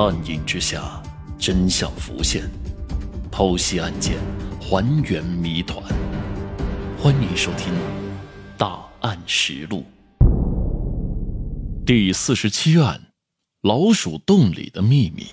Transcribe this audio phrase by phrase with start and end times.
[0.00, 1.02] 暗影之下，
[1.40, 2.48] 真相浮现，
[3.32, 4.16] 剖析案件，
[4.60, 5.82] 还原谜团。
[6.96, 7.74] 欢迎收听
[8.56, 9.84] 《大案实录》
[11.84, 13.08] 第四十七案：
[13.62, 15.26] 老鼠洞里的秘密。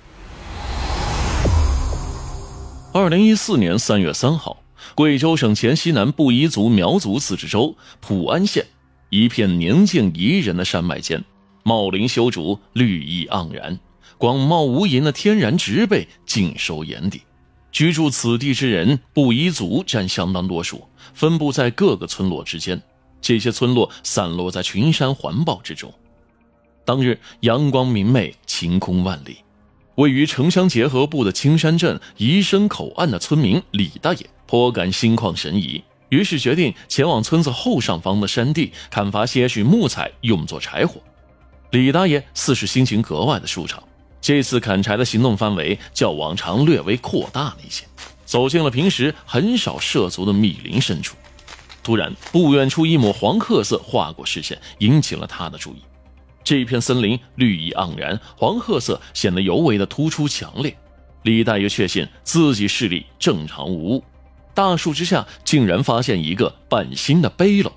[2.92, 4.64] 二零一四年三月三号，
[4.96, 8.66] 贵州省黔西南布依族苗族自治州普安县
[9.12, 11.24] 一片宁静宜人的山脉间，
[11.62, 13.80] 茂林修竹，绿意盎然。
[14.18, 17.22] 广袤无垠的天然植被尽收眼底，
[17.72, 22.82] 居住此地之人布依族占相当多数，分布在各个村落之间。
[23.22, 25.94] 这些村落散落在群山环抱之中。
[26.86, 29.38] 当日阳光明媚，晴空万里。
[29.96, 41.02] 位于城乡结合部的青山镇宜生口岸的村民李大爷颇感心旷神怡，于是决定前往村子后上方的山地砍伐些许木材，用作柴火。
[41.72, 43.82] 李大爷似是心情格外的舒畅。
[44.26, 47.86] 这次砍柴的行动范围较往常略微扩大了一些，
[48.26, 51.16] 走进了平时很少涉足的密林深处。
[51.84, 55.84] 突然，不远处一抹黄褐色划过视线，引起了他的注意。
[56.44, 60.76] 这片森林绿意盎然，黄褐色显得尤为的突出强烈。
[61.22, 64.04] 李大爷确信自己视力正常无误，
[64.56, 67.72] 大树之下竟然发现一个半新的背篓。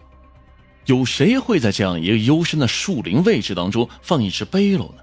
[0.87, 5.03] 有谁会在这样一个幽深的树林位置当中放一只背篓呢？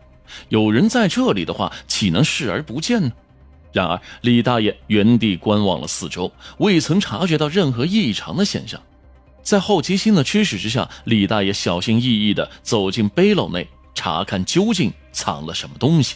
[0.49, 3.11] 有人在这里的话，岂能视而不见呢？
[3.71, 8.81] 然而，李大爷原地观望了四周，未曾察觉到任何异常的现象。
[9.43, 16.15] 在好奇心的驱使之下，李大爷小心翼翼地走进背篓内，查看究竟藏了什么东西。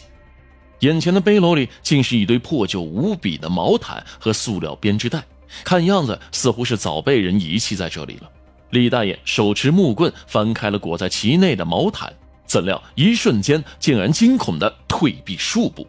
[0.80, 5.22] 眼前的背篓里竟是一堆破旧无比的毛毯和塑料编织袋，
[5.62, 8.30] 看样子似乎是早被人遗弃在这里了。
[8.70, 12.10] 李大爷手持木棍，翻开了裹在其内的毛毯。
[12.50, 15.86] 怎料一瞬间，竟然惊恐的退避数步，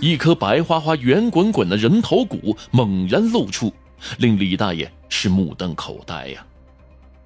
[0.00, 3.74] 一颗白花花、圆滚滚的人头骨猛然露出，
[4.18, 6.46] 令李大爷是目瞪口呆呀！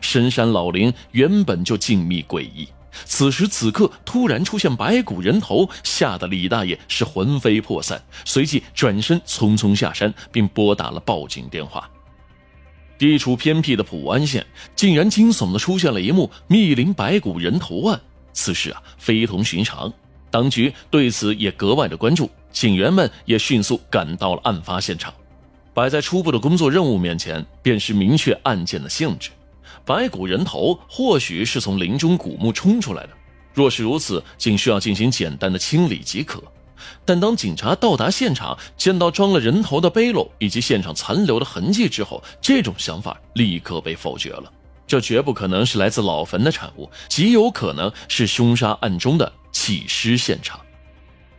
[0.00, 2.66] 深山老林原本就静谧诡异，
[3.04, 11.86] 此时此刻突然出现白骨人头，吓得李大爷是魂飞魄散，随即转身匆匆下山，并拨打了报警电话。
[12.96, 18.00] 地处偏僻的普安县，竟然惊悚的出现了一幕密林白骨人头案。
[18.40, 19.92] 此事啊，非同寻常，
[20.30, 25.12] 当局对此也格外的关注，警员们也迅速赶到了案发现场。
[25.74, 29.28] 摆在初步的工作任务面前，便是明确案件的性质。
[29.84, 33.10] 白骨人头或许是从林中古墓冲出来的，
[33.52, 36.42] 若是如此，仅需要进行简单的清理即可。
[37.04, 44.50] 但当警察到达现场，见到装了人头的背篓以及现场残留的痕迹之后，这种想法立刻被否决了。
[44.90, 50.58] 这绝不可能是来自老坟的产物，极有可能是凶杀案中的弃尸现场。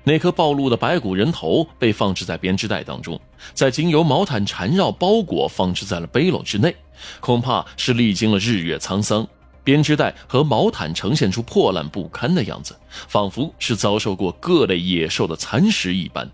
[0.06, 3.20] 那颗暴露的白骨人头被放置在编织袋当中，
[3.54, 6.74] 再经由毛毯缠绕包裹，放置在了背篓之内。
[7.20, 9.28] 恐怕是历经了日月沧桑，
[9.66, 12.74] 编织袋和毛毯呈现出破烂不堪的样子，
[13.10, 16.32] 仿佛是遭受过各类野兽的蚕食一般。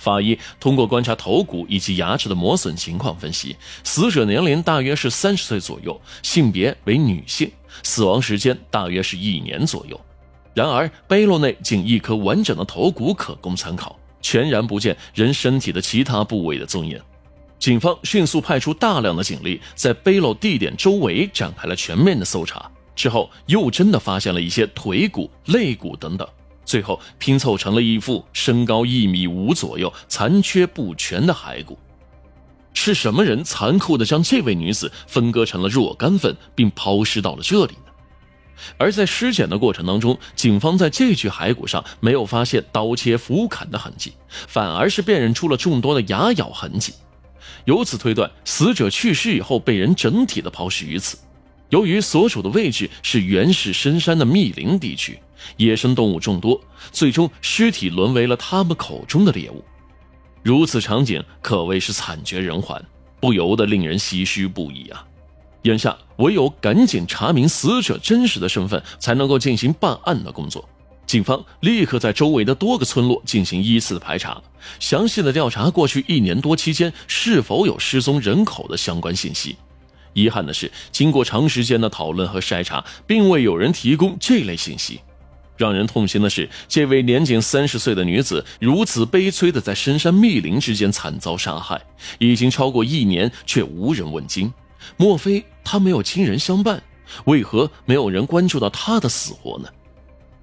[0.00, 7.50] 法医通过观察头骨以及牙齿的磨损情况分析，死者年龄大约是三十岁左右，性别为女性，
[7.82, 10.00] 死亡时间大约是一年左右。
[10.54, 17.00] 然而，背篓内仅一颗完整的头骨可供参考，全然不见人身体的其他部位的踪影。
[17.58, 22.70] 警方迅速派出大量的警力，在背篓地点周围展开了全面的搜查。
[22.96, 26.26] 之后，又真的发现了一些腿骨、肋骨等等。
[26.70, 31.76] 最后拼凑成了一副身高一米五左右、残缺不全的骸骨。
[32.74, 37.90] 是什么人残酷地将这位女子分割成了若干份，并抛尸到了这里呢？
[38.78, 46.94] 而在尸检的过程当中，警方在这具骸骨上没有发现刀切、斧砍的痕迹，反而是辨认出了众多的牙咬痕迹。
[47.64, 51.18] 由此推断，死者去世以后被人整体的抛尸于此。
[51.70, 55.18] 由于所处的位置是原始深山的密林地区。
[55.56, 56.60] 野生动物众多，
[56.92, 59.64] 最终尸体沦为了他们口中的猎物。
[60.42, 62.82] 如此场景可谓是惨绝人寰，
[63.20, 65.04] 不由得令人唏嘘不已啊！
[65.62, 70.68] 眼下唯有赶紧查明死者真实的身份，才能够进行办案的工作。
[71.06, 74.40] 警方立刻在周围的多个村落进行依次排查，
[74.78, 79.56] 详细的调查过去一年多期间是否有失踪人口的相关信息。
[80.12, 85.00] 遗憾的是，经过长时间的讨论和筛查，并未有人提供这类信息。
[85.56, 91.80] 让人痛心的是，这位年仅三十岁的女子如此悲催的在深山密林之间惨遭杀害，
[92.18, 94.50] 已经超过一年，却无人问津。
[94.96, 96.82] 莫非她没有亲人相伴？
[97.24, 99.68] 为何没有人关注到她的死活呢？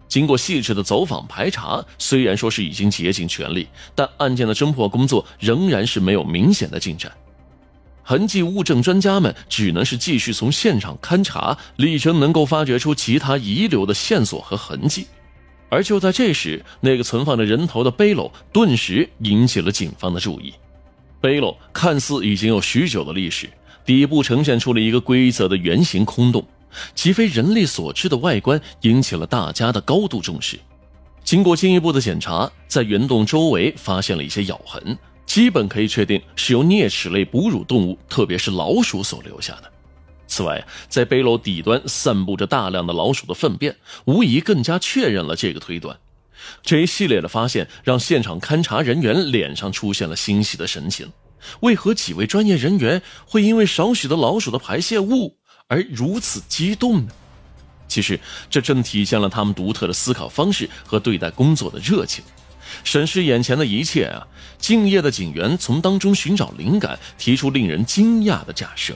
[0.07, 7.11] 经过细致的走访排查，虽然说是已经竭尽全力，但案件的侦破工作仍然是没有明显的进展。
[8.09, 15.05] 痕迹物证专家们只能是继续从现场勘查，力争能够发掘出其他遗留的线索和痕迹。
[15.67, 20.53] 而就在这时，那个存放着人头的背篓顿时引起了警方的注意。
[21.19, 23.49] 背篓看似已经有许久的历史，
[23.85, 26.41] 底部呈现出了一个规则的圆形空洞。
[26.95, 30.57] 其非人力所致的外观引起了大家的高度重视。
[31.25, 39.71] 经过进一步的检查，在圆洞周围发现了一些咬痕，基本可以确定是由啮齿类哺乳动物，特别是老鼠所留下的。
[40.25, 43.75] 此外，在背篓底端散布着大量的老鼠的粪便，
[44.05, 45.95] 无疑更加确认了这个推断。
[46.63, 51.11] 这一系列的发现让现场勘查人员脸上出现了欣喜的神情。
[51.59, 55.37] 为何几位专业人员会因为少许的老鼠的排泄物？
[55.67, 57.09] 而如此激动呢？
[57.87, 58.19] 其实，
[58.49, 62.23] 这正体现了他们独特的思考方式和对待工作的热情。
[62.83, 64.27] 审视眼前的一切啊，
[64.57, 68.95] 敬业的警员从当中寻找灵感，提出令人惊讶的假设：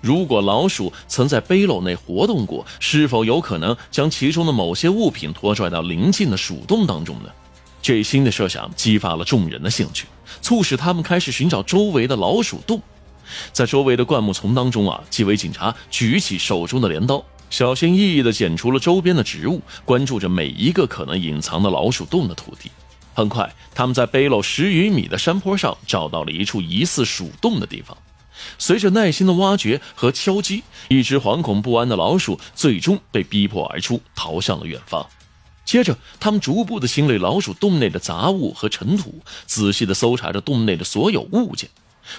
[0.00, 7.30] 如果老鼠曾在背篓内活动过，是否有可能将其中的某些物品拖拽到邻近的鼠洞当中呢？
[7.82, 10.06] 这新的设想激发了众人的兴趣，
[10.42, 12.80] 促使他们开始寻找周围的老鼠洞。
[13.52, 22.70] 在周围的灌木丛当中啊，几位警察举起手中的镰刀，小心翼翼地剪除了周边的植物，关注着每一个可能隐藏的老鼠洞的土地。
[23.16, 27.96] 很快，他们在背篓十余米的山坡上找到了一处疑似鼠洞的地方。
[28.58, 35.06] 随着耐心的挖掘和敲击，一只惶恐不安的老鼠最终被逼迫而出，逃向了远方。
[35.64, 41.70] 接着，他们逐步的清理老鼠洞内的杂物和尘土，仔细的搜查着洞内的所有物件。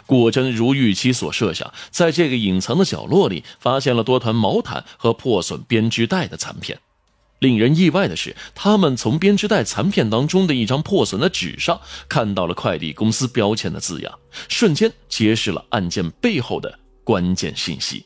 [0.08, 6.80] 果真如预期所设想，在这个隐藏的角落里，发现了多团毛毯和破损编织袋的残片。
[7.40, 11.80] 令人意外的是，他们从编织袋残片当中的一张破损的纸上，
[12.10, 14.20] 看到了快递公司标签的字样，
[14.50, 18.06] 瞬间揭示了案件背后的关键信息。